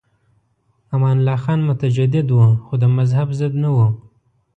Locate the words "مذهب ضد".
2.97-3.53